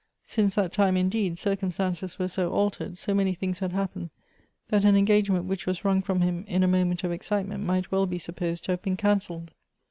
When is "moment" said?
6.67-7.03